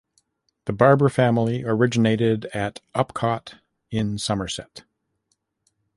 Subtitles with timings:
[0.65, 3.57] The Barbor family originated at Upcott
[3.91, 4.83] in Somerset.